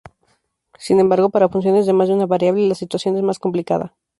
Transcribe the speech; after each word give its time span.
Sin 0.79 0.99
embargo, 0.99 1.29
para 1.29 1.47
funciones 1.47 1.85
de 1.85 1.93
más 1.93 2.07
de 2.07 2.15
una 2.15 2.25
variable 2.25 2.67
la 2.67 2.73
situación 2.73 3.17
es 3.17 3.21
más 3.21 3.37
complicada. 3.37 3.93